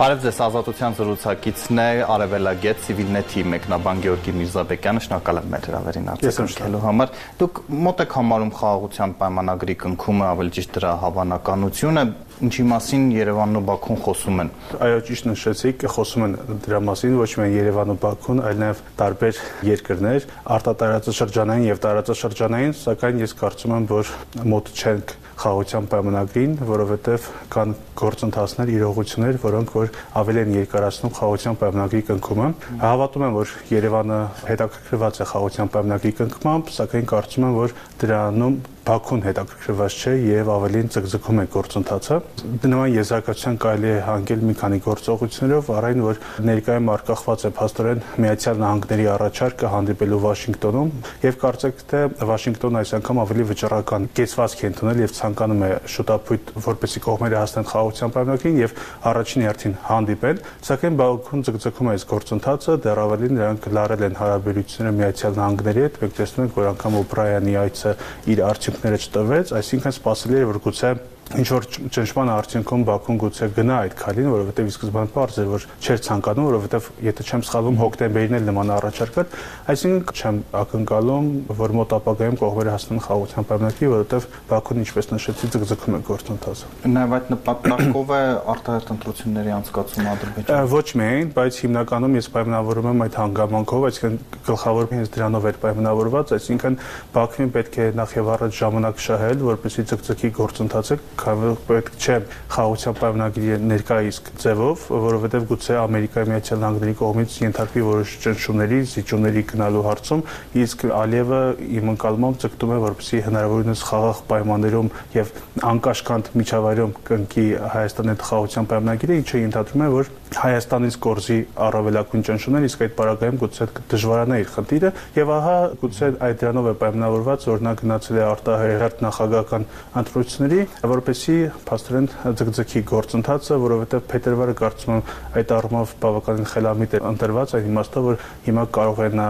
Բարև 0.00 0.22
ձեզ, 0.24 0.36
Ազատության 0.40 0.94
զրուցակիցն 0.96 1.80
է 1.82 1.88
Արևելագետ 2.08 2.78
Civilnet-ի 2.86 3.42
մեկնաբան 3.52 3.98
Գեորգի 4.06 4.32
Միրզաբեկյանը, 4.38 5.02
շնորհակալ 5.04 5.40
եմ 5.42 5.50
մեր 5.52 5.66
հրավերին 5.68 6.08
արձագանքելու 6.14 6.80
համար։ 6.86 7.12
Դուք 7.42 7.60
մոտ 7.84 8.00
եք 8.06 8.16
համարում 8.16 8.52
խաղաղության 8.56 9.12
պայմանագրի 9.20 9.76
կնքումը, 9.84 10.24
ավելի 10.30 10.54
ճիշտ 10.56 10.72
դրա 10.80 10.94
հավանականությունը, 11.04 12.06
ինչի 12.46 12.64
մասին 12.70 13.06
Երևանն 13.14 13.60
ու 13.60 13.64
Բաքուն 13.68 13.98
խոսում 14.04 14.42
են։ 14.44 14.52
Այո, 14.80 15.00
ճիշտ 15.10 15.28
նշեցիք, 15.30 15.86
խոսում 15.94 16.26
են 16.26 16.36
դրա 16.64 16.80
մասին 16.88 17.16
ոչ 17.20 17.30
միայն 17.40 17.56
Երևանը 17.60 17.96
ու 17.96 18.00
Բաքուն, 18.04 18.42
այլ 18.50 18.60
նաև 18.64 18.84
տարբեր 19.00 19.40
երկրներ, 19.70 20.28
արտատարածաշրջանային 20.56 21.66
եւ 21.70 21.82
տարածաշրջանային, 21.84 22.76
սակայն 22.80 23.24
ես 23.26 23.36
կարծում 23.40 23.76
եմ, 23.76 23.90
որ 23.90 24.14
մոտ 24.54 24.72
չենք 24.80 25.16
խաղաղության 25.40 25.86
պայմանագրին, 25.88 26.56
որովհետև 26.68 27.28
կան 27.54 27.70
գործընթացներ, 27.96 28.72
իրողություններ, 28.74 29.38
որոնք 29.40 29.72
որ 29.76 29.92
ավելի 30.20 30.42
են 30.42 30.52
երկարացնում 30.58 31.14
խաղաղության 31.16 31.58
պայմանագրի 31.62 32.02
կնքումը։ 32.10 32.48
Հավատում 32.82 33.24
եմ, 33.24 33.38
որ 33.40 33.54
Երևանը 33.70 34.18
հետաքրքրված 34.50 35.20
է 35.20 35.28
խաղաղության 35.30 35.72
պայմանագրի 35.76 36.12
կնքմամբ, 36.20 36.74
սակայն 36.76 37.10
կարծում 37.14 37.48
եմ, 37.48 37.56
որ 37.60 37.76
դրանում 38.04 38.60
Բաքուն 38.80 39.22
հետաքրքրված 39.26 39.96
չէ 40.00 40.12
եւ 40.24 40.48
ավելին 40.54 40.88
ցկցկում 40.94 41.40
է 41.40 41.44
գործընթացը։ 41.52 42.16
Նման 42.64 42.94
եզրակացության 42.94 43.58
կարելի 43.60 43.90
է 43.90 43.98
հանգել 44.06 44.44
մի 44.48 44.54
քանի 44.60 44.78
գործողություններով, 44.86 45.68
առայն 45.76 46.00
որ 46.06 46.20
ներկայում 46.48 46.88
արկախված 46.94 47.44
է 47.44 47.50
փաստորեն 47.60 48.00
Միացյալ 48.24 48.60
Նահանգների 48.60 49.06
առաջարկը 49.14 49.70
հանդիպելու 49.74 50.20
Վաշինգտոնում 50.24 50.90
եւ 51.26 51.38
կարծեք 51.44 51.84
թե 51.90 52.00
Վաշինգտոնը 52.30 52.80
այս 52.80 52.94
անգամ 53.00 53.20
ավելի 53.20 53.46
վճռական 53.50 54.08
կեցվածք 54.16 54.64
է 54.64 54.70
ընդունել 54.70 55.02
եւ 55.04 55.14
ցանկանում 55.20 55.60
է 55.60 55.70
շուտապույտ 55.90 56.52
որպեսի 56.70 57.04
կողմերը 57.04 57.40
հասնեն 57.40 57.68
խաղաղության 57.70 58.14
պայմանագրին 58.16 58.60
եւ 58.60 58.74
առաջին 59.10 59.46
հերթին 59.50 59.76
հանդիպեն, 59.90 60.42
սակայն 60.70 60.98
Բաքուն 61.00 61.44
ցկցկում 61.50 61.90
է 61.90 61.94
այս 61.94 62.06
գործընթացը, 62.10 62.76
դեռ 62.84 63.00
ավելին 63.04 63.36
նրանք 63.40 63.68
լարել 63.76 64.04
են 64.08 64.18
հարաբերությունները 64.20 64.96
Միացյալ 65.00 65.38
Նահանգների 65.40 65.84
հետ, 65.84 66.00
մենք 66.00 66.16
տեսնում 66.20 66.44
ենք, 66.46 66.58
որ 66.60 66.70
անգամ 66.70 66.98
Ուկրաինայի 67.00 67.56
այցը 67.60 67.94
իր 68.30 68.42
արդյունքները 68.70 68.98
չտվեց, 69.02 69.50
այսինքն 69.58 69.92
սպասելի 69.96 70.38
է 70.38 70.46
որ 70.46 70.58
գուցե 70.62 70.90
ինչ 71.30 71.46
որ 71.54 71.66
ճնշման 71.94 72.30
արդյունքում 72.34 72.84
Բաքուն 72.88 73.18
գուցե 73.22 73.46
գնա 73.54 73.74
այդ 73.84 73.92
քալին, 74.00 74.28
որովհետև 74.34 74.66
ի 74.66 74.72
սկզբանե 74.74 75.10
բարձ 75.14 75.36
էր, 75.38 75.50
որ 75.50 75.66
չէր 75.78 76.00
ցանկանում, 76.06 76.46
որովհետև 76.50 76.88
եթե 77.06 77.26
չեմ 77.30 77.44
սխալվում, 77.46 77.76
հոկտեմբերին 77.80 78.38
էլ 78.40 78.48
նման 78.50 78.72
առաջարկ 78.74 79.14
կար, 79.14 79.36
այսինքն 79.70 80.18
չեմ 80.20 80.40
ակնկալում, 80.60 81.28
որ 81.60 81.74
մոտ 81.78 81.94
ապագայում 82.00 82.38
կողմերը 82.40 82.74
հասնեն 82.74 83.02
խաղաղության 83.06 83.46
պայմանագրի, 83.50 83.90
որովհետև 83.94 84.26
Բաքուն, 84.50 84.80
ինչպես 84.80 85.10
նշեցի, 85.10 85.50
ձգձգում 85.54 85.94
է 85.94 86.02
գործընթացը։ 86.10 86.70
Նաև 86.90 87.14
այդ 87.20 87.30
նպատակով 87.30 88.10
է 88.10 88.22
արտահայտ 88.50 88.90
ընտրությունների 88.90 89.54
անցկացումը 89.60 90.10
Ադրբեջանում։ 90.10 90.70
Ոչ 90.74 90.88
միայն, 91.00 91.30
բայց 91.38 91.60
հիմնականում 91.60 92.18
ես 92.20 92.30
պայմանավորում 92.34 92.90
եմ 92.90 93.04
այդ 93.06 93.18
հանգամանքով, 93.20 93.86
այսինքն 93.90 94.18
գլխավոր 94.50 94.90
հենց 94.90 95.12
դրանով 95.14 95.48
էր 95.50 95.60
պայմանավորված, 95.60 96.34
այսինքն 96.40 96.78
Բաքվին 97.14 97.52
պետք 97.54 97.78
է 97.80 97.86
նախ 98.00 98.14
եւ 98.20 98.30
առաջ 98.34 98.60
ժամանակ 98.60 99.02
շահել, 99.04 99.44
որպեսզի 99.50 99.84
ձգձգի 99.90 100.30
գործընթացը 100.40 100.96
քանի 101.20 101.50
պետք 101.68 101.90
չէ 102.00 102.16
խաղաղության 102.54 102.96
պայմանագրի 103.00 103.58
ներկայիս 103.70 104.20
ձևով, 104.40 104.84
որովհետև 105.04 105.46
գուցե 105.50 105.76
Ամերիկայի 105.80 106.30
Միացյալ 106.30 106.60
Նահանգների 106.64 106.94
կողմից 107.00 107.36
ենթարկվի 107.44 107.84
որոշ 107.90 108.14
ճնշումների, 108.24 108.80
զիջումների 108.94 109.42
գնալու 109.50 109.84
հարցում, 109.90 110.24
իսկ 110.64 110.86
Ալիևը 111.00 111.42
իմ 111.80 111.92
ընկալմամբ 111.94 112.40
ցկտում 112.44 112.74
է, 112.74 112.78
որպեսզի 112.86 113.22
հնարավորինս 113.28 113.84
խաղաղ 113.90 114.22
պայմաններում 114.30 114.90
եւ 115.20 115.34
անկաշկանդ 115.70 116.32
միջավայրում 116.40 116.96
կնքի 117.10 117.46
Հայաստանի 117.76 118.14
հետ 118.14 118.26
խաղաղության 118.30 118.70
պայմանագիրը, 118.70 119.20
ինչը 119.20 119.44
ենթադրում 119.44 119.84
է, 119.84 119.92
որ 120.00 120.10
Հայաստանից 120.30 120.96
կորզի 121.02 121.36
առավելագույն 121.66 122.22
ճնշումներ, 122.26 122.66
իսկ 122.68 122.82
այդ 122.84 122.92
պարագայում 123.00 123.38
գուցե 123.40 123.66
դժվարանա 123.90 124.36
իր 124.40 124.50
խնդիրը 124.54 124.90
եւ 125.16 125.32
ահա 125.34 125.54
գուցե 125.80 126.10
այդ 126.26 126.36
դրանով 126.40 126.68
է 126.70 126.74
պայմանավորված, 126.80 127.46
որ 127.50 127.64
նա 127.66 127.72
գնացել 127.80 128.20
է 128.20 128.22
արտահերթ 128.30 129.02
նախագահական 129.06 129.66
ընտրությունների, 130.00 130.60
որպեսի 130.90 131.36
փաստորեն 131.70 132.08
ձգձգի 132.40 132.82
գործընթացը, 132.90 133.58
որովհետեւ 133.64 134.06
փետրվարը 134.10 134.54
կարծում 134.60 134.94
եմ 134.94 135.02
այդ 135.40 135.54
առումով 135.58 135.94
բավականին 136.04 136.50
խելամիտ 136.54 136.94
է 136.94 137.02
ընտրված, 137.10 137.54
այն 137.58 137.68
իմաստով 137.70 138.08
որ 138.10 138.24
հիմա 138.46 138.64
կարող 138.76 139.02
նա 139.20 139.28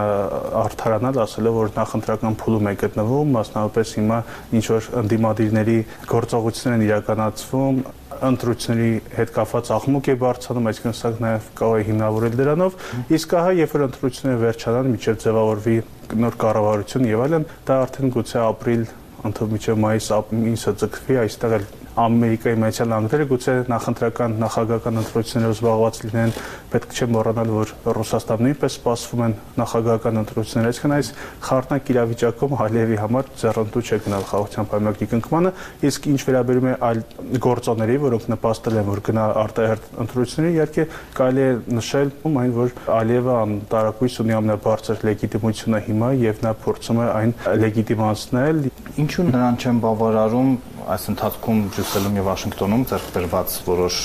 արդարանալ, 0.61 1.23
ասելով 1.25 1.59
որ 1.61 1.73
նախընտրական 1.81 2.39
փուլում 2.41 2.71
է 2.71 2.75
գտնվում, 2.85 3.33
մասնավորապես 3.41 3.95
հիմա 4.01 4.21
ինչ 4.61 4.65
որ 4.71 4.91
ընդդիմադիրների 5.01 5.79
գործողություններ 6.11 6.79
են 6.81 6.87
իրականացվում 6.91 7.83
ընտրությունների 8.29 9.01
հետ 9.17 9.33
կապված 9.37 9.71
աղմուկ 9.77 10.09
է 10.11 10.15
բարձրանում, 10.21 10.69
այսինքն 10.71 10.97
սա 11.01 11.11
նաև 11.25 11.49
կարող 11.61 11.81
է 11.81 11.85
հիմնավորել 11.89 12.39
դրանով, 12.41 12.79
իսկ 13.17 13.35
ահա 13.41 13.53
երբ 13.61 13.75
որ 13.77 13.85
ընտրությունները 13.87 14.43
վերջանան, 14.45 14.91
միջև 14.95 15.21
ձևավորվի 15.25 15.77
նոր 16.21 16.39
կառավարություն 16.45 17.11
եւ 17.11 17.25
այլն, 17.27 17.47
դա 17.71 17.79
արդեն 17.87 18.15
գուցե 18.17 18.41
ապրիլ 18.51 18.85
ընդհանուր 19.31 19.55
միջև 19.57 19.81
մայիս 19.85 20.11
ամիսը 20.21 20.75
ձգվի, 20.81 21.17
այստեղ 21.25 21.57
էլ 21.61 21.67
Ամերիկայի 21.99 22.59
Միացյալ 22.61 22.89
Նահանգները 22.91 23.25
գուցե 23.31 23.55
նախընտրական 23.71 24.35
նախագահական 24.41 25.01
ընտրություններով 25.01 25.55
զբաղված 25.57 25.97
լինեն, 26.05 26.33
պետք 26.71 26.95
չէ 26.95 27.09
մոռանալ, 27.11 27.51
որ 27.51 27.73
Ռուսաստանը 27.99 28.47
նույնպես 28.47 28.77
սպասվում 28.79 29.23
են 29.27 29.35
նախագահական 29.59 30.21
ընտրություններ, 30.21 30.69
այսինքն 30.71 30.95
այս 30.97 31.11
խառնակ 31.51 31.91
իրավիճակում 31.91 32.55
Ալիևի 32.61 32.99
համար 33.01 33.31
ձեռնտու 33.41 33.83
չէ 33.91 33.99
գնալ 34.07 34.25
խաղաղության 34.31 34.71
պայմանագրի 34.71 35.09
կնքմանը, 35.11 35.53
իսկ 35.91 36.09
ինչ 36.11 36.21
վերաբերում 36.31 36.71
է 36.71 36.75
այլ 36.91 37.03
գործոնների, 37.51 37.97
որոնք 38.07 38.31
նպաստել 38.31 38.79
են, 38.81 38.89
որ 38.91 39.03
գնա 39.11 39.27
արտահերտ 39.41 39.91
ընտրությունների, 40.05 40.55
իհարկե 40.61 40.87
կարելի 41.19 41.45
է 41.51 41.53
նշել 41.81 42.13
այն, 42.31 42.55
որ 42.61 42.75
Ալիևը 43.01 43.35
անտարակույս 43.41 44.19
ունի 44.25 44.37
ամենաբարձր 44.39 45.05
լեգիտիմությունը 45.11 45.81
հիմա 45.91 46.11
եւ 46.21 46.43
նա 46.45 46.53
փորձում 46.65 47.01
է 47.01 47.07
այն 47.11 47.35
լեգիտիմացնել։ 47.65 48.63
Ինչու 49.01 49.27
նրան 49.31 49.59
չեն 49.61 49.81
բավարարում 49.85 50.51
այս 50.91 51.05
ընթացքում 51.13 51.59
Բրյուսելում 51.71 52.17
եւ 52.19 52.25
Վաշինգտոնում 52.31 52.85
ձեռք 52.91 53.09
բերված 53.15 53.57
որոշ 53.69 53.99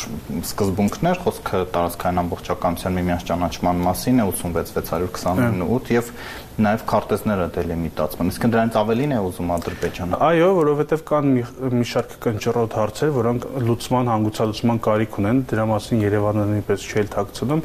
սկզբունքներ, 0.46 1.22
խոսքը 1.26 1.62
տարածքային 1.76 2.22
ամբողջականության 2.22 2.98
միմյանց 3.00 3.28
ճանաչման 3.32 3.84
մասին 3.86 4.22
է 4.22 4.28
86629 4.30 5.94
եւ 5.96 6.12
նաև 6.56 6.84
քարտեզները 6.88 7.46
դելիմիտացման։ 7.52 8.30
Իսկ 8.32 8.46
դրանից 8.54 8.76
ավելին 8.80 9.12
է 9.12 9.18
ուզում 9.28 9.50
Ադրբեջանը։ 9.56 10.20
Այո, 10.24 10.46
որովհետև 10.56 11.02
կան 11.10 11.26
մի, 11.36 11.42
մի 11.76 11.88
շարք 11.90 12.14
կնճռոտ 12.26 12.78
հարցեր, 12.80 13.12
որոնք 13.16 13.48
լուծման, 13.66 14.12
հանգուցալուծման 14.14 14.80
կարիք 14.86 15.18
ունեն, 15.20 15.42
դրա 15.52 15.66
մասին 15.74 16.06
Երևանը 16.06 16.46
նույնպես 16.54 16.86
չի 16.86 17.04
թաքցնում։ 17.16 17.64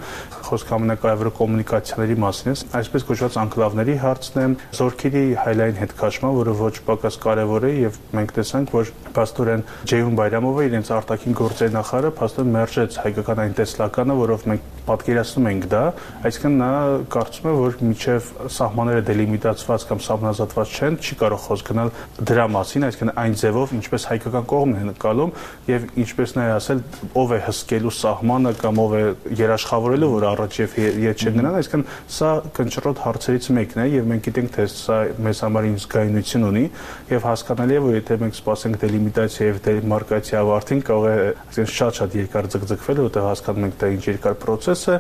Խոսքը 0.51 0.75
ամենակարևորը 0.81 1.33
կոմունիկացիաների 1.39 2.17
մասին 2.27 2.51
է, 2.51 2.57
այսպես 2.81 3.07
կոչված 3.11 3.39
անկլավների 3.45 3.97
հարցն 4.03 4.41
է, 4.41 4.49
զորքերի 4.81 5.25
հայլային 5.45 5.81
հետ 5.85 5.95
քաշման, 6.01 6.35
որը 6.41 6.57
ոչ 6.61 6.75
պակաս 6.91 7.21
կարևոր 7.31 7.69
է 7.71 7.73
եւ 7.87 8.01
մենք 8.19 8.35
տեսանք, 8.41 8.75
որ 8.81 8.93
Պաստորեն 9.17 9.65
Ջեյուն 9.91 10.19
Բայրամովը 10.21 10.67
իրենց 10.71 10.91
արտաքին 10.97 11.37
գործերի 11.41 11.75
նախարարը 11.77 12.13
փաստորեն 12.21 12.55
մերժեց 12.57 12.99
հայկական 13.05 13.43
այն 13.45 13.57
տեսլականը, 13.61 14.17
որով 14.21 14.47
մենք 14.51 14.69
պատկերացնում 14.87 15.49
ենք 15.51 15.67
դա, 15.71 15.83
այսինքն 16.29 16.57
նա 16.61 16.71
կարծում 17.15 17.49
է, 17.51 17.55
որ 17.61 17.77
միջև 17.91 18.29
սահմանները 18.57 19.05
դելիմիտացված 19.11 19.85
կամ 19.91 20.03
սահմանազատված 20.07 20.75
չեն, 20.81 20.99
չի 21.01 21.19
կարող 21.21 21.43
խոսք 21.47 21.71
գնալ 21.71 21.93
դրա 22.31 22.47
մասին, 22.55 22.87
այսինքն 22.91 23.13
այն 23.21 23.37
ձևով, 23.41 23.75
ինչպես 23.81 24.07
հայկական 24.11 24.49
կողմն 24.51 24.81
է 24.81 24.85
նկալում 24.91 25.35
եւ 25.71 25.87
ինչպես 26.01 26.35
նա 26.37 26.47
ասել, 26.57 26.83
ով 27.21 27.35
է 27.35 27.41
հսկելու 27.47 27.95
սահմանը 28.01 28.53
կամ 28.61 28.81
ով 28.81 28.95
է 29.01 29.03
երաշխավորելու, 29.41 30.11
որ 30.11 30.27
առաջ 30.31 30.59
եւ 30.61 30.77
ետ 30.81 31.25
չգնան, 31.31 31.59
այսինքն 31.61 31.85
սա 32.11 32.31
կնճռոտ 32.57 33.03
հարցերից 33.05 33.51
մեկն 33.61 33.81
է 33.81 33.87
եւ 33.91 34.09
մենք 34.11 34.27
գիտենք, 34.31 34.53
թե 34.57 34.67
սա 34.71 34.99
մեզ 35.27 35.43
համար 35.47 35.69
ինչ 35.71 35.81
զգայունություն 35.85 36.47
ունի 36.51 36.65
եւ 37.11 37.27
հասկանալի 37.31 37.77
է, 37.77 37.83
որ 37.85 37.97
եթե 38.01 38.19
մենք 38.21 38.39
սպասենք 38.41 38.81
դելիմիտացիա 38.81 39.49
եւ 39.51 39.61
դեմարկացիա 39.67 40.41
ավարտին, 40.41 40.83
կարող 40.91 41.11
է 41.11 41.17
այսինքն 41.51 41.75
շատ-շատ 41.81 42.17
երկար 42.21 42.49
ձգձգվել, 42.55 43.01
որտեղ 43.11 43.27
հասկանում 43.31 43.67
ենք 43.71 43.77
դա 43.81 43.91
ինչ 43.97 44.05
երկար 44.11 44.37
process 44.41 44.70
է, 44.71 44.99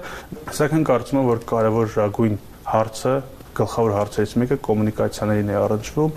սակայն 0.60 0.86
կարծում 0.90 1.20
եմ, 1.20 1.28
որ 1.30 1.44
կարևոր 1.50 1.92
ռագույն 2.00 2.40
հարցը 2.70 3.14
գլխավոր 3.60 3.94
հարցերից 3.96 4.32
մեկը 4.40 4.56
կոմունիկացիաներին 4.64 5.50
է 5.50 5.56
առնչվում 5.60 6.12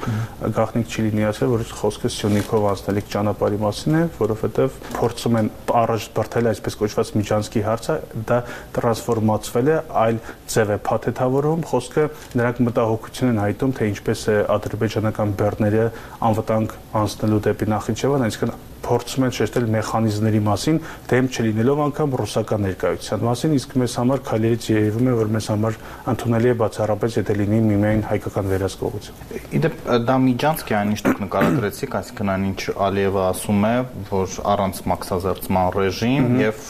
գաղտնիք 0.57 0.91
չի 0.93 1.05
լինի 1.07 1.25
ասել 1.29 1.51
որ 1.53 1.63
խոսքը 1.79 2.11
Սյունիքով 2.13 2.67
անցնելիք 2.71 3.07
ճանապարհի 3.13 3.59
մասին 3.63 3.97
է 3.99 4.03
որովհետև 4.19 4.77
փորձում 4.97 5.37
են 5.41 5.49
առաջ 5.81 6.05
բրթել 6.17 6.49
այսպես 6.53 6.77
կոչված 6.83 7.11
միջանցքի 7.19 7.63
հարցը 7.67 7.95
դա 8.29 8.37
տրանսֆորմացվել 8.77 9.71
է 9.73 9.79
այլ 10.03 10.19
ձև 10.53 10.73
է 10.73 10.77
փաթեթավորում 10.89 11.65
խոսքը 11.73 12.05
նրանք 12.37 12.61
մտահոգություն 12.69 13.33
են 13.33 13.41
հայտում 13.43 13.73
թե 13.79 13.89
ինչպես 13.93 14.27
է 14.33 14.37
ադրբեջանական 14.57 15.33
բեռները 15.41 15.87
անվտանգ 16.29 16.77
անցնելու 17.01 17.41
դեպի 17.49 17.73
Նախիջևան 17.73 18.27
այսինքն 18.29 18.72
փորձում 18.83 19.25
են 19.27 19.33
շեշտել 19.37 19.65
մեխանիզմների 19.73 20.41
մասին, 20.47 20.77
դեմ 21.09 21.27
չլինելով 21.33 21.81
անգամ 21.83 22.15
ռուսական 22.19 22.63
ներկայության 22.67 23.23
մասին, 23.27 23.55
իսկ 23.57 23.75
մեզ 23.83 23.95
համար 23.99 24.23
քայլերից 24.27 24.67
երևում 24.73 25.07
է, 25.07 25.13
որ 25.19 25.31
մեզ 25.33 25.47
համար 25.53 25.77
ընդունելի 26.13 26.51
է 26.53 26.55
բացառապես 26.63 27.17
եթե 27.19 27.35
լինի 27.39 27.59
միմիայն 27.63 28.03
հայկական 28.09 28.49
վերահսկողություն։ 28.53 29.23
Իդեպ 29.53 29.77
դա 30.03 30.17
միջանցք 30.23 30.73
է 30.73 30.77
այն 30.79 30.93
ինչ 30.93 31.01
դուք 31.03 31.21
նկարագրեցիք, 31.23 31.97
այսինքն 32.03 32.33
այն 32.33 32.45
ինչ 32.49 32.61
Ալիևը 32.83 33.23
ասում 33.23 33.63
է, 33.63 33.73
որ 34.13 34.37
առանց 34.53 34.81
մաքսազերծման 34.93 35.67
ռեժիմ 35.73 36.27
եւ 36.43 36.63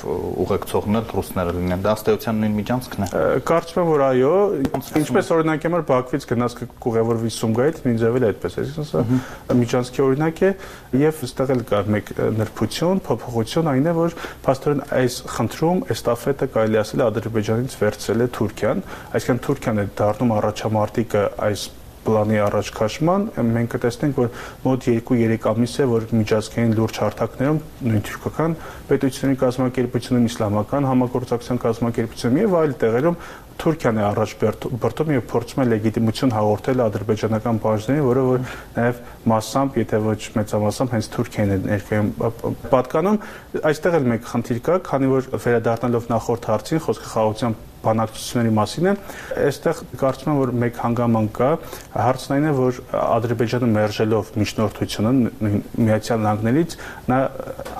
ուղեկցողն 0.43 0.99
էլ 0.99 1.07
ռուսները 1.13 1.55
լինեն։ 1.57 1.83
Դա 1.83 1.93
ըստեյության 1.97 2.41
նույն 2.43 2.57
միջանցքն 2.59 3.03
է։ 3.03 3.09
Կարծում 3.49 3.81
եմ, 3.83 3.91
որ 3.93 4.03
այո, 4.07 4.33
ինչպես 5.03 5.31
օրինակ 5.33 5.67
եմ 5.67 5.77
Բաքվից 5.93 6.27
գնաց 6.33 6.55
կուղևորվի 6.83 7.31
Սումգայիթ, 7.33 7.81
ինձ 7.93 8.03
էլ 8.07 8.27
այդպես 8.29 8.53
է, 8.53 8.63
այսինքն 8.63 8.87
սա 8.93 9.03
միջանցքի 9.63 10.03
օրինակ 10.03 10.41
է 10.43 10.51
եւ 11.03 11.21
այստեղ 11.23 11.53
էլ 11.53 11.63
կա 11.69 11.81
մեկ 11.93 12.02
նրբություն, 12.39 13.03
փոփոխություն 13.07 13.69
այն 13.73 13.87
է, 13.89 13.93
որ 13.99 14.17
փաստորեն 14.47 14.83
այս 15.03 15.19
խնդրում 15.35 15.85
էստաֆետը 15.93 16.49
կարելի 16.57 16.81
ասել 16.83 17.05
Ադրբեջանից 17.07 17.77
վերցրել 17.83 18.25
է 18.25 18.27
Թուրքիան, 18.39 18.83
այսինքն 19.13 19.45
Թուրքիան 19.47 19.83
է 19.83 19.87
դառնում 20.03 20.35
առաջամարտիկը 20.39 21.23
այս 21.47 21.69
պլանի 22.03 22.39
առաջ 22.43 22.69
քաշման 22.75 23.25
մենք 23.47 23.69
կտեսնենք 23.73 24.17
որ 24.19 24.29
մոտ 24.63 24.87
2-3 24.89 25.47
ամիս 25.51 25.75
է 25.79 25.85
որ 25.91 26.07
միջազգային 26.19 26.73
լուրջ 26.79 26.99
հարթակներում 27.03 27.61
նույն 27.87 28.03
թուրքական 28.09 28.55
պետությունների 28.89 29.39
կազմակերպությունում 29.43 30.27
իսլամական 30.29 30.89
համագործակցության 30.89 31.61
կազմակերպությունում 31.63 32.41
եւ 32.43 32.57
այլ 32.59 32.75
տեղերում 32.83 33.19
Թուրքիան 33.61 33.99
է 33.99 34.03
առաջ 34.09 34.33
բրտում 34.83 35.11
եւ 35.13 35.25
փորձում 35.31 35.61
է 35.63 35.65
լեգիտիմություն 35.71 36.33
հաղորդել 36.35 36.83
ադրբեջանական 36.83 37.59
բաժներին, 37.63 38.01
որը 38.07 38.23
որ 38.27 38.47
նաեւ 38.77 39.01
massամբ, 39.33 39.77
եթե 39.83 39.99
ոչ 40.03 40.21
մեծամասամբ 40.37 40.95
հենց 40.97 41.11
Թուրքիան 41.13 41.53
է 41.53 41.59
ներկայում. 41.67 42.09
Պատկանում, 42.73 43.19
այստեղ 43.73 43.99
էլ 43.99 44.09
մեկ 44.13 44.31
խնդիր 44.33 44.63
կա, 44.67 44.79
քանի 44.89 45.13
որ 45.13 45.29
վերադառնալով 45.43 46.09
նախորդ 46.13 46.49
հարցին 46.53 46.83
խոսքը 46.87 47.13
խաղաղության 47.13 47.61
բանակցությունների 47.83 48.51
մասին 48.55 48.87
է, 48.87 48.93
այստեղ 49.43 49.79
կարծում 49.99 50.29
եմ, 50.31 50.37
որ 50.39 50.51
մեկ 50.61 50.77
հանգաման 50.83 51.25
կա, 51.35 51.49
հարցն 51.99 52.35
այն 52.35 52.45
է, 52.47 52.53
որ 52.59 52.79
Ադրբեջանը 52.99 53.69
մերժելով 53.73 54.29
միջնորդությունը 54.39 55.11
Միացյալ 55.83 56.23
Նահանգներից, 56.23 56.75
նա 57.11 57.19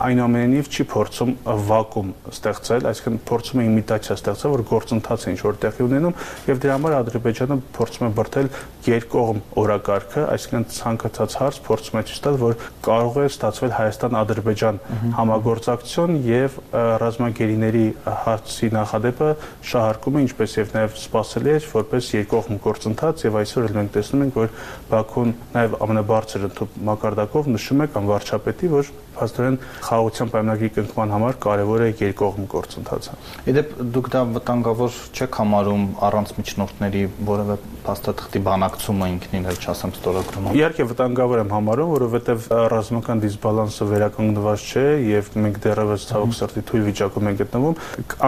այնուամենայնիվ 0.08 0.72
չի 0.74 0.86
փորձում 0.94 1.34
վակուում 1.72 2.12
ստեղծել, 2.34 2.88
այսինքն 2.92 3.20
փորձում 3.32 3.64
է 3.64 3.68
իմիտացիա 3.72 4.18
ստեղծել, 4.20 4.54
որ 4.54 4.66
գործընթաց 4.74 5.24
է 5.24 5.34
ինչ 5.34 5.42
որ 5.48 5.60
տեղի 5.64 5.86
ունենում 5.88 6.18
եւ 6.50 6.62
դրա 6.64 6.78
համար 6.78 6.96
Ադրբեջանը 7.00 7.58
փորձում 7.78 8.08
է 8.08 8.12
բրթել 8.18 8.50
երկկողմ 8.84 9.40
օրակարգը, 9.64 10.24
այսինքն 10.34 10.66
ցանկացած 10.74 11.36
հարց 11.40 11.60
փորձում 11.68 12.00
է 12.00 12.04
ցույց 12.10 12.22
տալ, 12.24 12.38
որ 12.44 12.56
կարող 12.84 13.20
է 13.24 13.26
ստացվել 13.32 13.74
Հայաստան-Ադրբեջան 13.78 14.80
համագործակցություն 15.18 16.18
եւ 16.28 16.58
ռազմագերիների 17.04 17.86
հարցի 18.24 18.70
նախադեպը 18.74 19.30
շահարկումը 19.72 20.24
ինչպես 20.28 20.58
եւ 20.60 20.76
նաեւ 20.78 20.98
սпасելի 21.04 21.54
է 21.54 21.58
որպես 21.74 22.12
երկկողմ 22.18 22.60
գործընթաց 22.64 23.26
եւ 23.28 23.40
այսօր 23.44 23.70
էլ 23.70 23.78
մենք 23.80 23.94
տեսնում 23.94 24.24
ենք, 24.28 24.42
որ 24.44 24.54
Բաքուն 24.94 25.34
նաեւ 25.54 25.78
ամենաբարձր 25.84 26.48
մակարդակով 26.92 27.50
նշում 27.54 27.84
է 27.84 27.90
կամ 27.94 28.12
վարչապետի, 28.14 28.72
որ 28.74 28.92
փաստորեն 29.14 29.58
խաղաղության 29.86 30.32
պայմանագրի 30.34 30.70
կնքման 30.78 31.14
համար 31.14 31.38
կարեւոր 31.44 31.84
է 31.86 31.90
երկկողմ 32.02 32.48
գործընթացը։ 32.54 33.18
Իդեպ 33.54 33.74
դուք 33.94 34.10
դա 34.14 34.22
վտանգավոր 34.38 34.98
չեք 35.14 35.38
համարում 35.38 35.53
առանց 35.54 36.32
միջնորդների 36.38 37.04
որևէ 37.28 37.56
փաստաթղթի 37.84 38.42
բանակցումը 38.48 39.08
ինքնին 39.14 39.48
էլ 39.52 39.58
չասեմ 39.64 39.94
ստորագրումը։ 39.98 40.54
Իհարկե 40.60 40.88
վտանգավոր 40.92 41.42
եմ 41.44 41.54
համարում, 41.54 41.92
որովհետև 41.94 42.48
ռազմական 42.74 43.24
դիսբալանսը 43.24 43.88
վերականգնված 43.94 44.66
չէ 44.74 44.86
եւ 45.10 45.32
մենք 45.44 45.60
դեռևս 45.64 46.08
ցավոք 46.14 46.36
սրտի 46.40 46.64
թույլ 46.70 46.86
վիճակում 46.88 47.30
ենք 47.34 47.42
գտնվում։ 47.44 47.78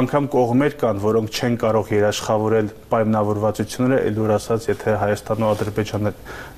Անկամ 0.02 0.30
կողմեր 0.36 0.78
կան, 0.86 1.02
որոնք 1.06 1.36
չեն 1.36 1.58
կարող 1.66 1.92
երաշխավորել 1.96 2.72
պայմանավորվածությունները, 2.96 4.04
ելուր 4.12 4.36
ասած, 4.36 4.70
եթե 4.76 4.96
Հայաստանն 5.06 5.46
ու 5.46 5.52
Ադրբեջանը 5.56 6.16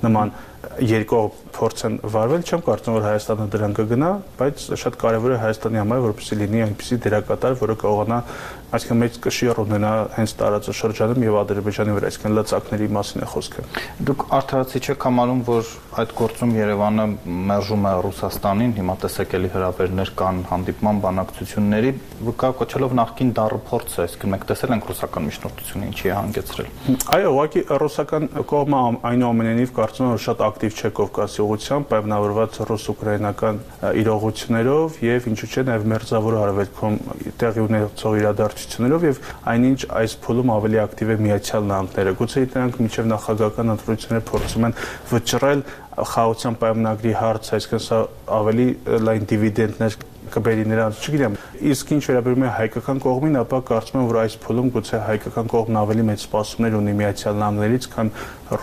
նման 0.08 0.34
երկող 0.82 1.28
փորձ 1.58 1.84
են 1.88 1.96
վարվել, 2.14 2.44
չեմ 2.48 2.64
կարծում 2.68 2.96
որ 2.98 3.06
Հայաստանը 3.08 3.46
դրան 3.54 3.76
կգնա, 3.78 4.10
բայց 4.40 4.64
շատ 4.82 4.98
կարևոր 5.04 5.34
է 5.34 5.40
Հայաստանի 5.44 5.82
համար, 5.82 6.02
որպեսզի 6.08 6.38
լինի 6.42 6.64
այնպիսի 6.68 6.98
դերակատար, 7.08 7.58
որը 7.62 7.76
կարողանա 7.84 8.20
այսինքն 8.68 8.98
մեծ 9.00 9.18
կշիռ 9.24 9.60
ունենա 9.64 9.90
հենց 10.12 10.32
տարածաշրջանում 10.42 11.24
եւ 11.24 11.36
Ադրբեջանի 11.40 11.94
վրա, 11.96 12.10
այսինքն 12.12 12.34
լծակների 12.36 12.88
մասին 12.98 13.24
է 13.24 13.28
խոսքը։ 13.32 13.64
Դուք 14.08 14.26
արդարացի 14.38 14.82
չեք 14.84 15.06
համարում, 15.08 15.44
որ 15.48 15.70
այդ 16.04 16.12
գործում 16.18 16.52
Երևանը 16.58 17.06
մերժում 17.48 17.88
է 17.88 17.94
Ռուսաստանին, 18.08 18.74
հիմա 18.78 18.96
տեսեք 19.08 19.36
էլի 19.38 19.52
հրավերներ 19.56 20.12
կան 20.20 20.42
հանդիպման 20.52 21.00
բանակցությունների, 21.08 21.94
վկա 22.28 22.50
կոչելով 22.60 22.98
նախքին 22.98 23.32
դառը 23.40 23.62
փորձը, 23.72 23.98
այսինքն 24.04 24.34
մենք 24.36 24.46
տեսել 24.52 24.76
ենք 24.76 24.88
ռուսական 24.92 25.28
միջնորդությունը 25.32 25.88
ինչի 25.88 26.08
է 26.08 26.14
հանգեցրել։ 26.18 26.70
Այո, 27.18 27.32
ուղղակի 27.38 27.64
ռուսական 27.88 28.30
կողմը 28.52 28.84
այնուամենայնիվ 29.08 29.74
կարծում 29.78 30.08
եմ 30.08 30.14
որ 30.18 30.24
շատ 30.28 30.44
ակտիվ 30.48 30.78
չէ 30.78 30.90
Կովկասի 30.98 31.42
ուղղությամբ, 31.44 31.88
պայմանավորված 31.92 32.60
ռուս-ուկրաինական 32.70 33.60
իրողություններով 34.02 34.98
եւ 35.08 35.28
ինչու՞ 35.32 35.50
չէ 35.52 35.64
նաեւ 35.68 35.88
մերձավոր 35.92 36.38
արևելքում 36.42 36.98
տեղի 37.44 37.64
ունեցող 37.68 38.18
իրադարձություններով 38.22 39.08
եւ 39.08 39.22
այնինչ 39.54 39.80
այս 40.02 40.18
փուլում 40.28 40.54
ավելի 40.58 40.82
ակտիվ 40.88 41.08
է 41.08 41.18
Միացյալ 41.28 41.68
Նահանգները։ 41.72 42.16
Գուցե 42.18 42.46
դրանք 42.58 42.82
միջև 42.88 43.10
նախագահական 43.14 43.74
ընտրությունները 43.78 44.28
փորձում 44.32 44.68
են 44.68 44.78
վճռել 45.12 45.64
խաղաղության 45.98 46.58
պայմանագրի 46.62 47.14
հարց, 47.18 47.48
այսինքն 47.58 47.82
սա 47.88 48.00
ավելի 48.38 48.68
լայն 49.08 49.24
դիվիդենդներ 49.32 49.96
կբերի 50.32 50.66
նրանց, 50.68 51.04
չգիտեմ։ 51.08 51.36
Իսկ 51.72 51.92
ինչ 51.96 52.02
վերաբերում 52.08 52.44
է 52.44 52.50
հայկական 52.58 53.00
կողմին, 53.06 53.38
ապա 53.42 53.60
կարծում 53.70 54.00
եմ, 54.02 54.08
որ 54.12 54.20
այս 54.24 54.36
փուլում 54.44 54.72
գուցե 54.76 55.00
հայկական 55.08 55.52
կողմն 55.54 55.80
ավելի 55.82 56.06
մեծ 56.08 56.26
սպասումներ 56.28 56.78
ունի 56.82 56.96
Միացյալ 57.00 57.40
Նահանգներից, 57.42 57.88
քան 57.96 58.12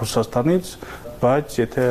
Ռուսաստանից, 0.00 0.74
բայց 1.22 1.58
եթե 1.60 1.84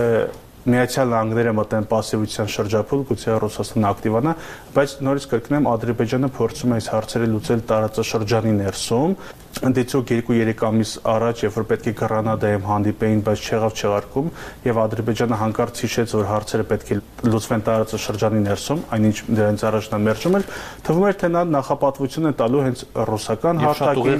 Միացյալ 0.64 1.10
Նահանգները 1.12 1.52
մտնեն 1.58 1.86
пассивության 1.92 2.52
շրջափուլ, 2.54 3.02
գուցե 3.10 3.34
Ռուսաստանը 3.44 3.88
ակտիվանա, 3.90 4.34
բայց 4.78 4.94
նորից 5.04 5.26
կրկնեմ, 5.34 5.68
Ադրբեջանը 5.74 6.30
փորձում 6.38 6.72
է 6.72 6.78
այս 6.78 6.88
հարցերը 6.94 7.28
լուծել 7.34 7.64
տարածաշրջանի 7.74 8.54
ներսում, 8.64 9.18
ընդդիցոք 9.62 10.12
2-3 10.18 10.64
ամիս 10.68 10.92
առաջ, 11.14 11.42
երբ 11.46 11.58
որ 11.60 11.66
պետք 11.70 11.88
է 11.90 11.94
Գրանադայում 12.00 12.64
հանդիպեին, 12.70 13.20
բայց 13.28 13.44
չեղավ 13.44 13.76
չեղարկում, 13.78 14.30
եւ 14.66 14.80
Ադրբեջանը 14.84 15.38
հանկարծ 15.44 15.82
հիշեց, 15.84 16.16
որ 16.18 16.28
հարցերը 16.32 16.66
պետք 16.74 16.90
է 16.94 16.98
լուծվեն 17.30 17.64
տարածաշրջանի 17.70 18.42
ներսում, 18.44 18.84
այնինչ 18.98 19.18
դրանից 19.30 19.66
առաջ 19.70 19.90
նա 19.94 20.00
մերժում 20.04 20.38
էր, 20.40 20.48
թվում 20.84 21.08
էր 21.14 21.18
թե 21.22 21.30
նա 21.34 21.44
նախապատվություն 21.54 22.28
է 22.28 22.34
տալու 22.44 22.64
հենց 22.64 22.84
ռուսական 23.14 23.64
հարտակին։ 23.64 24.20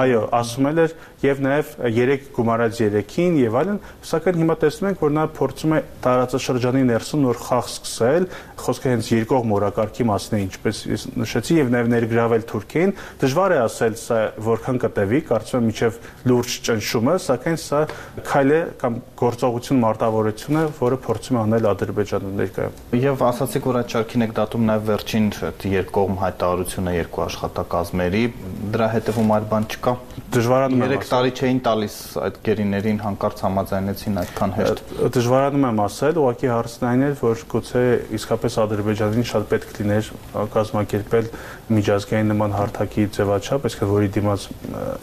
այո, 0.00 0.22
ասում 0.40 0.70
էր 0.70 0.94
եւ 1.20 1.40
նաեւ 1.44 1.72
3 1.84 2.28
գումարած 2.32 2.78
3-ին 2.80 3.34
եւ 3.40 3.56
այլն, 3.60 3.80
սակայն 4.08 4.38
հիմա 4.40 4.54
տեսնում 4.62 4.88
ենք, 4.90 5.02
որ 5.04 5.12
նա 5.18 5.24
փորձում 5.36 5.74
է 5.76 5.80
տարածաշրջանի 6.06 6.84
ներսում 6.90 7.24
նոր 7.26 7.40
խաղ 7.44 7.68
սկսել, 7.70 8.28
խոսքը 8.60 8.94
հենց 8.94 9.10
երկող 9.10 9.44
մորակարգի 9.50 10.06
մասն 10.10 10.36
է, 10.36 10.40
ինչպես 10.46 10.80
ես 10.90 11.04
նշեցի 11.20 11.58
եւ 11.60 11.70
նաեւ 11.74 11.90
ներգրավել 11.94 12.46
Թուրքիային։ 12.50 12.94
Դժվար 13.20 13.54
է 13.56 13.60
ասել 13.66 13.96
սա, 14.00 14.20
որ 14.48 14.59
որքան 14.60 14.78
կտևի, 14.84 15.18
կարծում 15.30 15.60
եմ 15.60 15.68
միջև 15.70 15.98
լուրջ 16.28 16.54
ճնշումը, 16.66 17.14
սակայն 17.24 17.58
սա 17.60 17.80
քայլ 18.28 18.50
է 18.52 18.60
կամ 18.80 18.96
գործողություն 19.20 19.80
մարտավարությունը, 19.80 20.64
որը 20.80 20.98
փորձում 21.06 21.38
է 21.38 21.40
անել 21.40 21.68
Ադրբեջանը 21.70 22.32
ներկայում։ 22.40 22.98
Եվ 23.00 23.24
ասացիք, 23.30 23.68
որ 23.70 23.78
այդ 23.80 23.94
շարքին 23.94 24.24
եք 24.26 24.34
դատում 24.36 24.66
նաև 24.70 24.84
վերջին 24.90 25.28
երկկողմ 25.70 26.20
հայտարարությունը 26.20 26.94
երկու 27.00 27.24
աշխատակազմերի, 27.24 28.22
դրա 28.70 28.88
հետևում 29.00 29.32
այլ 29.40 29.46
բան 29.50 29.68
չկա։ 29.70 29.94
Դժվարանում 30.30 30.82
եմ 30.84 30.92
3 30.94 31.08
տարի 31.10 31.32
չէին 31.40 31.60
տալիս 31.66 31.94
այդ 32.20 32.36
գերիներին 32.46 32.98
հանկարծ 33.02 33.40
համաձայնեցին 33.46 34.20
այդքան 34.20 34.52
հեշտ։ 34.60 34.82
Դժվարանում 35.16 35.64
եմ 35.70 35.80
ասել, 35.86 36.20
ուղղակի 36.20 36.50
հարցն 36.50 36.86
այն 36.90 37.02
է, 37.02 37.10
որ 37.20 37.42
գուցե 37.50 37.82
իսկապես 38.20 38.58
Ադրբեջանին 38.64 39.26
շատ 39.30 39.48
պետք 39.50 39.74
լիներ 39.80 40.10
կազմակերպել 40.54 41.30
միջազգային 41.80 42.30
նման 42.30 42.54
հարթակի 42.60 43.08
ձևաչափ, 43.16 43.66
այսինքն 43.70 43.90
որի 43.90 44.10
դիմաց 44.20 44.46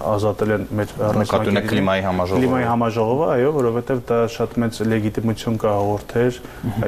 ազատել 0.07 0.51
են 0.55 0.65
մեր 0.77 0.91
ռազմական 1.01 1.59
կլիմայի 1.67 2.03
համաժողովը։ 2.05 2.41
Կլիմայի 2.41 2.67
համաժողովը, 2.67 3.27
այո, 3.33 3.51
որովհետև 3.57 4.01
դա 4.11 4.19
շատ 4.35 4.55
մեծ 4.63 4.79
լեգիտիմություն 4.93 5.59
կհաղորդեր 5.63 6.39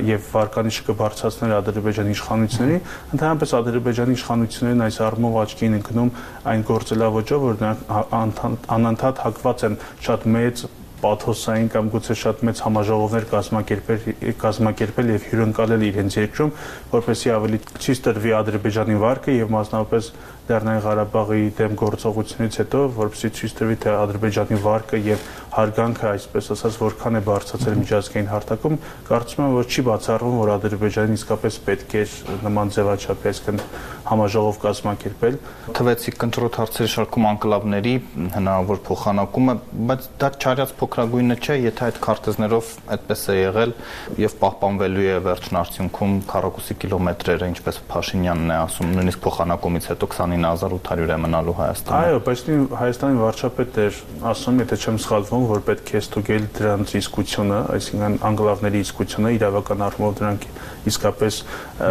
եւ 0.09 0.27
վարկանիշը 0.33 0.85
կբարձրացներ 0.89 1.55
Ադրբեջանի 1.59 2.15
իշխանությունների, 2.15 2.81
ընդհանրապես 3.19 3.55
Ադրբեջանի 3.59 4.19
իշխանություններն 4.19 4.85
այս 4.87 4.99
առումով 5.09 5.39
աչքի 5.43 5.69
են 5.69 5.79
ընկնում 5.79 6.11
այն 6.53 6.67
գործելավոճով, 6.69 7.47
որ 7.49 7.63
նրանք 7.63 8.67
անընդհատ 8.79 9.23
հակված 9.27 9.65
են 9.69 9.79
շատ 10.09 10.29
մեծ 10.39 10.67
պաթոսային 10.99 11.69
կամ 11.71 11.89
գուցե 11.93 12.15
շատ 12.19 12.41
մեծ 12.47 12.61
համաժողովներ 12.65 13.25
կազմակերպել 13.29 14.33
կազմակերպել 14.41 15.11
եւ 15.13 15.27
հյուրընկալել 15.29 15.85
իրենց 15.89 16.17
երկրում, 16.19 16.51
որպեսզի 16.91 17.31
ավելի 17.35 17.59
ցույց 17.85 18.01
տրվի 18.09 18.33
Ադրբեջանի 18.39 18.97
վարկը 19.03 19.35
եւ 19.37 19.53
մասնավորապես 19.55 20.11
Լեռնային 20.49 20.81
Ղարաբաղի 20.81 21.41
դեմ 21.59 21.75
գործողությունից 21.77 22.55
հետո, 22.59 22.79
որպեսզի 22.95 23.29
ցույց 23.37 23.51
տրվի 23.59 23.75
թե 23.83 23.91
Ադրբեջանի 23.99 24.57
վարկը 24.63 25.01
եւ 25.05 25.27
հարգանքը, 25.49 26.07
այսպես 26.09 26.49
ասած, 26.55 26.75
որքան 26.79 27.19
է 27.19 27.21
բարձրացել 27.29 27.77
միջազգային 27.79 28.29
հարթակում, 28.29 28.75
կարծում 29.09 29.43
եմ, 29.45 29.53
որ 29.59 29.69
չի 29.69 29.83
բացառվում, 29.89 30.35
որ 30.39 30.51
Ադրբեջանին 30.55 31.19
իսկապես 31.19 31.59
պետք 31.69 31.95
է 31.99 32.03
նման 32.45 32.73
ձևաչափի, 32.75 33.29
այսինքն 33.29 33.63
համաժողով 34.09 34.59
կազմակերպել։ 34.63 35.35
Թվեցի 35.79 36.13
կընտրոտ 36.19 36.59
հարցերի 36.59 36.91
շարքում 36.93 37.27
անկլավների 37.29 37.93
հնարավոր 38.35 38.79
փոխանակումը, 38.89 39.55
բայց 39.89 40.07
դա 40.23 40.29
չարյաց 40.39 40.73
փոքրագույնը 40.79 41.37
չէ, 41.39 41.57
եթե 41.69 41.85
այդ 41.89 41.99
քարտեզներով 42.05 42.71
այդպես 42.95 43.25
է 43.29 43.35
եղել 43.39 43.75
եւ 44.23 44.35
պահպանվելու 44.39 45.05
է 45.09 45.17
վերջն 45.29 45.59
արդյունքում 45.59 46.15
քառակուսի 46.29 46.77
կիլոմետրերը, 46.83 47.49
ինչպես 47.53 47.81
Փաշինյանն 47.89 48.49
է 48.49 48.57
ասում, 48.65 48.93
նույնիսկ 48.97 49.23
փոխանակումից 49.29 49.89
հետո 49.93 50.09
29800 50.39 51.13
է 51.13 51.17
մնալու 51.23 51.55
Հայաստանը։ 51.59 51.99
Այո, 51.99 52.19
բայց 52.25 52.43
Հայաստանի 52.79 53.19
վարչապետը 53.19 53.85
ասում, 54.29 54.61
եթե 54.63 54.77
չեմ 54.79 54.97
սխալվում, 55.03 55.45
որ 55.49 55.63
պետք 55.69 55.91
է 55.91 55.99
ստուգել 55.99 56.47
դրանց 56.59 56.93
իսկությունը, 56.99 57.59
այսինքն 57.75 58.17
անգլավների 58.29 58.81
իսկությունը, 58.85 59.33
իրավական 59.39 59.83
առումով 59.89 60.17
դրանք 60.19 60.47
իսկապես 60.89 61.39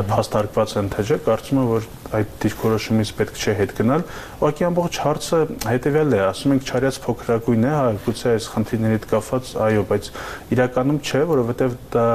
փաստարկված 0.08 0.74
են 0.78 0.90
թե 0.94 1.04
չէ, 1.08 1.18
կարծում 1.28 1.58
եմ, 1.58 1.68
որ 1.68 1.88
այդ 2.18 2.30
դիրքորոշումից 2.42 3.10
պետք 3.18 3.38
չէ 3.38 3.54
հետ 3.58 3.72
գնալ։ 3.78 4.04
Ուղղակի 4.38 4.66
ամբողջ 4.68 4.98
հարցը 5.04 5.40
հետեւյալն 5.68 6.14
է, 6.16 6.20
ասում 6.28 6.54
ենք 6.56 6.68
չարյաց 6.68 7.00
փոքրագույն 7.04 7.66
է, 7.68 7.72
հա, 7.74 7.90
գուցե 8.06 8.32
այս 8.32 8.48
խնդիրների 8.54 8.96
հետ 8.98 9.08
կապված, 9.12 9.50
այո, 9.68 9.82
բայց 9.92 10.10
իրականում 10.56 11.00
չէ, 11.04 11.22
որովհետև 11.28 11.76
դա 11.92 12.06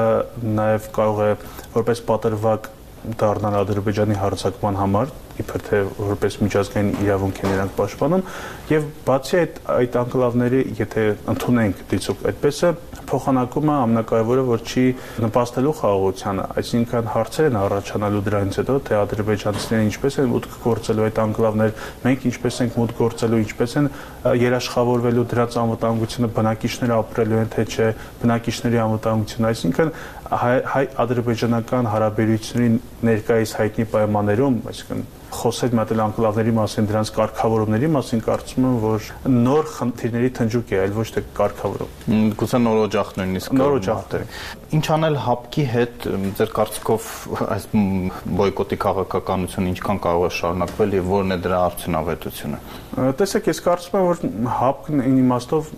նաև 0.57 0.87
կարող 0.97 1.21
է 1.23 1.31
որպես 1.77 2.03
պատրվակ 2.09 2.71
դառնալ 3.19 3.59
Ադրբեջանի 3.63 4.17
հարձակման 4.21 4.79
համար 4.79 5.13
իբր 5.41 5.63
թե 5.67 5.79
որպես 5.97 6.35
միջազգային 6.43 6.89
իրավունք 7.03 7.39
են 7.43 7.51
նրանք 7.53 7.73
պաշտպանում 7.79 8.23
եւ 8.73 8.87
բացի 9.07 9.37
այդ 9.43 9.61
այդ 9.73 9.95
անկլավների 10.03 10.61
եթե 10.79 11.05
ընդունենք 11.33 11.81
դիցուկ 11.93 12.25
այդպես 12.33 12.59
է 12.63 12.71
փոխանակումը 13.13 13.73
ամենակարևորը 13.83 14.43
որ 14.47 14.63
չի 14.63 14.83
նպաստելու 15.23 15.73
խաղաղությանը 15.79 16.45
այսինքն 16.61 17.09
հարցեր 17.13 17.47
են 17.49 17.57
առաջանալու 17.63 18.21
դրանից 18.27 18.59
հետո 18.61 18.77
թե 18.87 18.97
ադրբեջանցիները 19.03 19.87
ինչպես 19.89 20.17
են 20.23 20.29
մուտք 20.33 20.55
գործելու 20.63 21.05
այդ 21.07 21.21
անկլավներ 21.23 21.75
մենք 22.03 22.25
ինչպես 22.31 22.59
ենք 22.63 22.77
մուտք 22.83 23.01
գործելու 23.03 23.41
ինչպես 23.43 23.75
են 23.83 23.89
երաշխավորվելու 24.43 25.27
դրանց 25.33 25.57
անվտանգությունը 25.63 26.31
բնակիչները 26.37 26.97
ապրելու 27.03 27.41
են 27.43 27.53
թե 27.53 27.67
չէ 27.73 27.89
բնակիչների 28.23 28.81
անվտանգությունը 28.83 29.51
այսինքն 29.53 29.93
հայ-ադրբեջանական 30.41 31.89
հարաբերությունների 31.93 32.79
ներկայիս 33.09 33.57
հայտնի 33.59 33.85
պայմաններում 33.93 34.57
այսինքն 34.73 35.03
խոսել 35.33 35.73
մտել 35.77 36.01
անկլավների 36.03 36.51
մասին, 36.57 36.87
դրանց 36.89 37.09
կարգավորումների 37.17 37.89
մասին, 37.93 38.21
կարծում 38.27 38.65
եմ, 38.69 38.75
որ 38.83 39.07
նոր 39.33 39.69
խնդիրների 39.73 40.29
թնջուկ 40.37 40.73
է, 40.73 40.79
այլ 40.83 40.93
ոչ 40.97 41.05
թե 41.15 41.23
կարգավորում։ 41.39 42.21
Գուցե 42.39 42.59
նոր 42.63 42.81
օջախ 42.83 43.11
նույնիսկ։ 43.17 43.55
Նոր 43.57 43.75
օջախ 43.79 44.03
դե։ 44.13 44.21
Ինչ 44.77 44.85
անել 44.93 45.17
հապկի 45.23 45.65
հետ, 45.73 46.07
ձեր 46.37 46.53
կարծիքով 46.59 47.09
այս 47.57 47.67
բոյկոտի 48.39 48.79
քաղաքականությունը 48.83 49.73
ինչքան 49.73 50.01
կարող 50.05 50.25
է 50.29 50.31
շարունակվել 50.37 50.97
եւ 50.97 51.11
որն 51.13 51.33
է 51.33 51.39
դրա 51.43 51.61
արդյունավետությունը։ 51.73 52.61
Տեսեք, 53.23 53.49
ես 53.53 53.63
կարծում 53.67 53.99
եմ, 53.99 54.09
որ 54.13 54.25
հապկն 54.63 55.05
իմաստով, 55.13 55.71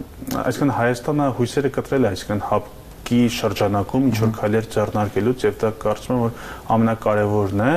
այսինքն 0.45 0.75
Հայաստանը 0.75 1.29
հույսերը 1.39 1.71
կտրել 1.79 2.05
է, 2.05 2.11
այսինքն 2.15 2.43
հապ 2.51 2.73
կի 3.05 3.19
շրջանակում 3.35 4.07
ինչ 4.09 4.17
որ 4.21 4.31
քայլեր 4.39 4.69
ձեռնարկելուց 4.75 5.45
եւ 5.45 5.57
դա 5.61 5.71
կարծում 5.83 6.15
եմ 6.15 6.23
որ 6.25 6.39
ամենակարևորն 6.75 7.63
է 7.65 7.73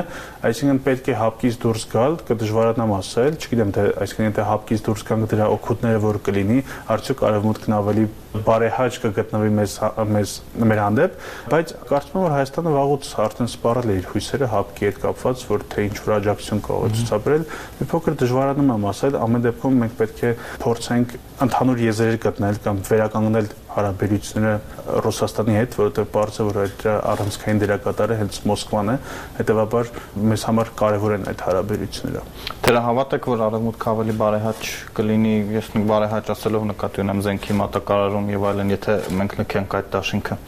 այսինքն 0.49 0.81
պետք 0.87 1.09
է 1.09 1.17
հապկից 1.19 1.59
դուրս 1.65 1.85
գալ 1.93 2.17
կդժվարանամ 2.29 2.95
ասել 2.99 3.39
չգիտեմ 3.39 3.73
թե 3.79 3.85
այսինքն 4.05 4.29
եթե 4.29 4.47
հապկից 4.49 4.85
դուրս 4.89 5.05
գանք 5.09 5.29
դրա 5.33 5.49
օգուտները 5.59 6.03
որ 6.05 6.19
կլինի 6.29 6.59
արդյոք 6.95 7.25
արևմուտքն 7.29 7.77
ավելի 7.79 8.05
բարեհաճ 8.45 8.99
կգտնվի 9.03 9.53
մեզ 9.57 9.75
մեզ 10.15 10.33
մեր 10.69 10.81
հանդեպ 10.85 11.15
բայց 11.53 11.73
կարծում 11.89 12.19
եմ 12.19 12.25
որ 12.25 12.35
Հայաստանը 12.37 12.75
վաղուց 12.75 13.09
արդեն 13.25 13.51
սպառել 13.53 13.89
է 13.89 13.97
իր 13.99 14.09
հույսերը 14.13 14.49
հապկի 14.53 14.87
հետ 14.89 15.01
կապված 15.05 15.45
որ 15.49 15.65
թե 15.73 15.87
ինչ 15.89 15.97
որ 16.05 16.15
աջակցություն 16.19 16.63
կարող 16.69 16.85
է 16.89 16.93
ցուցաբերել 16.99 17.47
մի 17.79 17.89
փոքր 17.93 18.19
դժվարանում 18.23 18.73
եմ 18.77 18.87
ասել 18.93 19.19
ամեն 19.25 19.47
դեպքում 19.49 19.81
մենք 19.83 19.97
պետք 19.99 20.23
է 20.29 20.33
փորձենք 20.65 21.17
ընդհանուր 21.49 21.83
եզրեր 21.89 22.21
գտնել 22.29 22.61
կամ 22.69 22.83
վերականգնել 22.89 23.51
հարաբերությունները 23.79 25.01
Ռուսաստանի 25.07 25.57
հետ, 25.59 25.77
որովհետև 25.79 26.09
բարձր 26.15 26.49
որ 26.49 26.59
այդ 26.65 26.85
առանցքային 26.99 27.61
դերակատարը 27.63 28.19
հենց 28.19 28.39
Մոսկվան 28.49 28.93
է, 28.93 28.97
հետեւաբար 29.39 29.93
մեզ 30.29 30.47
համար 30.49 30.73
կարևոր 30.83 31.15
են 31.19 31.29
այդ 31.33 31.45
հարաբերությունները։ 31.49 32.25
Դրա 32.69 32.83
հավատեք, 32.89 33.29
որ 33.33 33.45
արևմուտքը 33.49 33.93
ավելի 33.93 34.17
բարեհաճ 34.19 34.73
կլինի, 34.99 35.37
ես 35.59 35.71
նույն 35.75 35.87
բարեհաճ 35.93 36.33
ասելով 36.35 36.67
նկատի 36.73 37.05
ունեմ 37.05 37.23
զենքի 37.29 37.59
մատակարարում 37.63 38.33
եւ 38.35 38.49
այլն, 38.53 38.75
եթե 38.77 38.99
մենք 39.19 39.39
լքենք 39.39 39.79
այդ 39.79 39.95
դաշինքը։ 39.95 40.39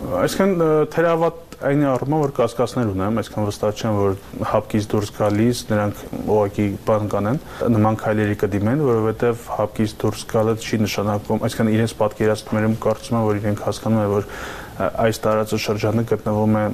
Այսինքն 0.00 0.62
թերավատ 0.94 1.56
այն 1.68 1.82
առումով 1.90 2.22
որ 2.22 2.30
կասկածներ 2.38 2.92
ունեմ, 2.94 3.18
այսքան 3.20 3.46
վստահ 3.50 3.80
չեմ, 3.80 3.98
որ 4.00 4.14
հապկից 4.48 4.86
դուրս 4.94 5.10
գալիս 5.18 5.60
նրանք 5.68 6.00
ուղակի 6.24 6.66
բան 6.86 7.10
կանեն, 7.12 7.40
նման 7.74 7.98
քայլերի 8.00 8.38
կդիմեն, 8.40 8.84
որովհետև 8.88 9.44
հապկից 9.58 9.94
դուրս 10.00 10.24
գալը 10.32 10.56
չի 10.64 10.80
նշանակում, 10.86 11.44
այսքան 11.50 11.72
իրենց 11.76 11.96
պատկերացումներում 12.00 12.76
կարծում 12.86 13.18
եմ, 13.20 13.28
որ 13.28 13.40
իրենք 13.44 13.64
հասկանում 13.68 14.00
են, 14.00 14.12
որ 14.16 14.30
այս 15.04 15.24
տարածաշրջանը 15.28 16.06
գտնվում 16.14 16.56
է 16.56 16.64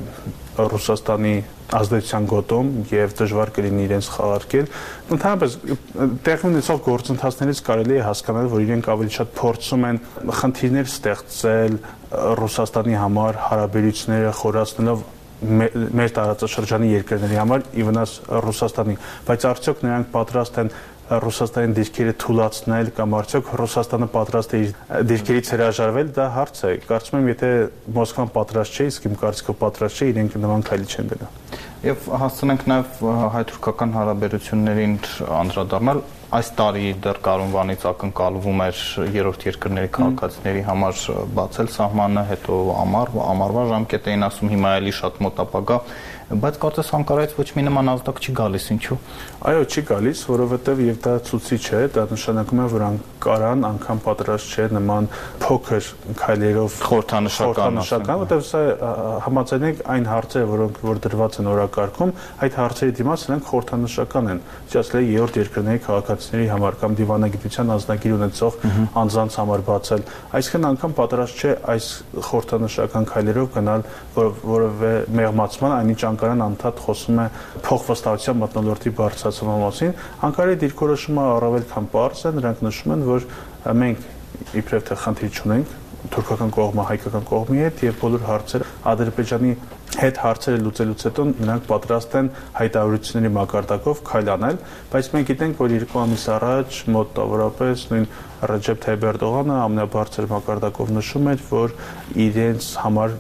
Ռուսաստանի 0.57 1.35
ազդեցության 1.77 2.27
գոտում 2.31 2.69
եւ 2.93 3.15
դժվար 3.19 3.51
կլինի 3.57 3.83
իրենց 3.87 4.09
խաղարկել։ 4.17 4.69
Ընդհանրապես 5.17 5.57
տեղի 6.27 6.49
ունեցող 6.51 6.81
գործընթացներից 6.87 7.63
կարելի 7.67 7.97
է 7.97 8.05
հասկանալ, 8.07 8.51
որ 8.55 8.65
իրենք 8.67 8.89
ավելի 8.95 9.15
շատ 9.17 9.35
փորձում 9.41 9.87
են 9.91 10.01
խնդիրներ 10.41 10.91
ստեղծել 10.93 11.79
Ռուսաստանի 12.41 12.99
համար 13.03 13.41
հարաբերությունները 13.51 14.35
խորացնելով 14.41 15.05
մեր 15.37 16.13
տարածաշրջանի 16.17 16.87
երկրների 16.95 17.37
համար 17.37 17.65
ի 17.77 17.85
վնաս 17.87 18.13
Ռուսաստանի, 18.47 18.95
բայց 19.27 19.43
արդյոք 19.51 19.83
նրանք 19.85 20.07
պատրաստ 20.15 20.61
են 20.63 20.71
Ռուսաստանի 21.07 21.75
դիրքերը 21.77 22.13
թույլաtsնել 22.19 22.89
կամ 22.97 23.13
արդյոք 23.21 23.51
Ռուսաստանը 23.61 24.09
պատրաստ 24.11 24.55
է 24.57 24.61
իր 24.65 24.73
դիրքերից 25.11 25.51
հրաժարվել, 25.55 26.09
դա 26.17 26.27
հարց 26.35 26.63
է։ 26.67 26.73
Կարծում 26.89 27.19
եմ, 27.21 27.29
եթե 27.31 27.51
Մոսկվան 27.95 28.33
պատրաստ 28.35 28.81
չէ, 28.81 28.89
իսկ 28.91 29.07
իմ 29.07 29.15
կարծիքով 29.23 29.59
պատրաստ 29.63 30.03
չէ, 30.03 30.11
իրենք 30.17 30.37
նման 30.43 30.67
քայլի 30.67 30.91
չեն 30.97 31.11
գնա։ 31.15 31.31
Եվ 31.87 32.07
հասցնենք 32.25 32.63
նաև 32.67 33.01
հայ-թուրքական 33.37 33.91
հարաբերություններին 33.95 34.95
անդրադառնալ 35.37 36.01
այս 36.37 36.49
տարի 36.59 36.89
դեռ 37.05 37.19
Կարունվանից 37.23 37.85
ակնկալվում 37.87 38.63
էր 38.65 38.79
երրորդ 39.15 39.45
երկրների 39.47 39.91
քաղաքացիների 39.95 40.63
համար 40.67 41.03
բացել 41.37 41.71
սահմանը, 41.77 42.25
հետո 42.33 42.57
ամառ, 42.83 43.13
ամառվա 43.31 43.65
ժամկետ 43.71 44.09
էին 44.11 44.27
ասում, 44.27 44.51
հիմա 44.57 44.73
էլի 44.81 44.95
շատ 44.99 45.21
մոտ 45.23 45.43
ապագա 45.47 45.79
բայց 46.27 46.57
կարծես 46.59 46.89
Անկարայից 46.97 47.35
ոչ 47.39 47.47
մի 47.55 47.63
նման 47.69 47.91
ազդակ 47.93 48.17
չի 48.19 48.33
գալիս, 48.35 48.65
ինչու։ 48.75 48.97
Այո, 49.47 49.61
չի 49.71 49.83
գալիս, 49.87 50.23
որովհետև 50.27 50.81
եւ 50.83 50.97
դա 51.05 51.13
ցուցիչ 51.23 51.65
է, 51.71 51.83
դա 51.95 52.03
նշանակում 52.11 52.63
է, 52.65 52.67
որ 52.73 52.85
Անկարան 52.87 53.63
անգամ 53.69 54.01
պատրաստ 54.07 54.57
չէ 54.57 54.65
նման 54.75 55.07
փոքր 55.45 55.91
քայլերով 56.19 56.79
խորհրդանշական, 56.87 58.11
որտեղ 58.27 58.43
սա 58.47 58.63
համաձայնեք 59.27 59.85
այն 59.95 60.09
հարցերը, 60.11 60.49
որոնք 60.51 60.81
որ 60.87 61.01
դրված 61.07 61.39
են 61.39 61.51
օրակարգում, 61.55 62.13
այդ 62.43 62.59
հարցերի 62.59 62.97
դիմաց 62.97 63.27
նրանք 63.31 63.47
խորհրդանշական 63.47 64.31
են։ 64.35 64.43
Չասել 64.67 65.07
երրորդ 65.07 65.39
երկրների 65.47 65.81
քաղաքացիների 65.87 66.49
համար 66.57 66.79
կամ 66.83 66.97
դիվանագիտության 66.97 67.73
անձնագիր 67.77 68.17
ունեցող 68.17 68.59
անձանց 69.07 69.39
համար 69.41 69.65
բացել։ 69.67 70.05
Այսինքն 70.37 70.67
անգամ 70.67 70.97
պատրաստ 70.97 71.43
չէ 71.47 71.53
այս 71.77 71.87
խորհրդանշական 72.27 73.09
քայլերով 73.13 73.49
գնալ 73.57 73.87
որովե 74.17 74.93
մեղմացման, 75.17 75.75
այնինչ 75.77 76.01
Անկարան 76.17 76.45
անդադ 76.47 76.83
խոսում 76.87 77.21
է 77.21 77.27
փոխվստահության 77.67 78.41
մտնոլորտի 78.43 78.93
բարձրացման 78.97 79.65
մասին։ 79.67 79.97
Անկարայի 80.27 80.61
դիրքորոշումը 80.67 81.27
առավել 81.37 81.67
քան 81.77 81.91
པարզ 81.93 82.23
է, 82.27 82.37
նրանք 82.41 82.63
նշում 82.67 82.95
են, 82.97 83.05
որ 83.07 83.29
մենք 83.77 84.07
իբրև 84.57 84.87
թե 84.87 84.97
խնդիր 85.07 85.37
չունենք 85.37 85.75
թուրքական 86.13 86.53
կողմը 86.55 86.85
հայկական 86.87 87.25
կողմի 87.27 87.63
հետ 87.63 87.83
եւ 87.87 87.97
բոլոր 88.03 88.25
հարցերը 88.27 88.67
Ադրբեջանի 88.91 89.53
հետ 89.97 90.19
հարցերը 90.23 90.61
լուծելուց 90.67 91.05
հետո 91.07 91.25
նրանք 91.41 91.67
պատրաստ 91.71 92.17
են 92.21 92.29
հայտարարությունների 92.57 93.31
մակարդակով 93.37 94.03
քայլ 94.11 94.31
անել, 94.35 94.59
բայց 94.93 95.09
մենք 95.15 95.31
գիտենք, 95.31 95.63
որ 95.63 95.75
երկու 95.77 96.03
ամիս 96.03 96.27
առաջ 96.37 96.81
մոտավորապես 96.97 97.87
նույն 97.93 98.07
Ռեջեփ 98.53 98.83
Թայիպ 98.87 99.07
Էրդողանը 99.11 99.57
ամենաբարձր 99.67 100.29
մակարդակով 100.37 100.93
նշում 101.01 101.31
էր, 101.33 101.47
որ 101.57 101.77
իրենց 102.27 102.69
համար 102.85 103.17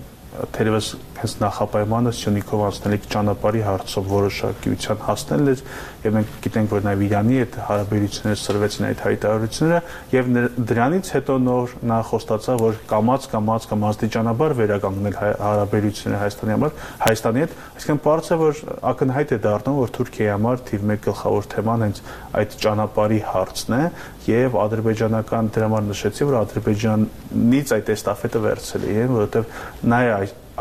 թերևս 0.52 0.88
հենց 1.22 1.34
նախապայմանը 1.42 2.12
Սյունիքով 2.16 2.62
անցնելիք 2.66 3.06
ճանապարհի 3.12 3.62
հարցով 3.66 4.08
որոշակիության 4.12 5.00
հասնելն 5.06 5.50
էր 5.52 5.62
եւ 6.06 6.16
մենք 6.16 6.34
գիտենք 6.46 6.74
որ 6.76 6.84
նաեւ 6.86 7.04
Իրանի 7.06 7.38
հետ 7.40 7.56
հարաբերությունները 7.66 8.40
սրվեցին 8.42 8.86
այդ 8.86 9.02
հայտարարությունները 9.06 9.80
եւ 10.16 10.30
դրանից 10.70 11.10
հետո 11.16 11.36
նոր 11.46 11.74
նա 11.90 11.98
խոստացավ 12.10 12.62
որ 12.66 12.78
կամած 12.92 13.28
կամած 13.36 13.68
կամ 13.72 13.86
աստիճանաբար 13.90 14.54
վերականգնել 14.60 15.16
հարաբերությունները 15.16 16.20
Հայաստանի 16.22 16.56
համար 16.56 16.76
Հայաստանի 17.06 17.44
հետ 17.46 17.56
այսինքն 17.76 18.02
բարձ 18.06 18.26
է 18.26 18.38
որ 18.42 18.62
ակնհայտ 18.92 19.34
է 19.36 19.40
դառնում 19.46 19.80
որ 19.80 19.92
Թուրքիայի 19.96 20.32
համար 20.36 20.64
թիվ 20.70 20.86
1 20.96 21.02
գլխավոր 21.06 21.50
թեման 21.56 21.86
հենց 21.86 22.00
այդ 22.36 22.56
ճանապարհի 22.66 23.20
հարցն 23.32 23.76
է 23.76 23.82
եւ 24.26 24.56
ադրբեջանական 24.62 25.52
դրա 25.54 25.68
համար 25.70 25.86
նշեցի 25.90 26.26
որ 26.30 26.38
ադրբեջանից 26.40 27.72
այդ 27.76 27.92
էստաֆետը 27.96 28.42
վերցրել 28.46 28.90
են 28.96 29.14
որովհետեւ 29.16 29.54
նա 29.92 30.00
է 30.06 30.10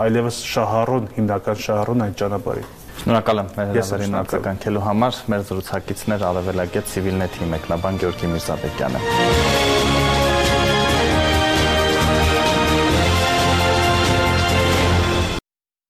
այլևս 0.03 0.39
շահառուն 0.53 1.05
հիմնական 1.15 1.61
շահառուն 1.65 2.05
այդ 2.05 2.17
ճանապարհի 2.21 2.65
Շնորհակալ 2.95 3.41
եմ 3.41 3.49
մեր 3.57 3.71
հրավերին 3.75 4.17
արձագանքելու 4.21 4.83
համար։ 4.85 5.19
Մեր 5.33 5.45
զրուցակիցներ 5.51 6.25
Արևելագետ 6.31 6.91
Civilnet-ի 6.95 7.51
մեկնաբան 7.53 8.01
Գեորգի 8.05 8.33
Միրզաբեկյանը։ 8.33 9.64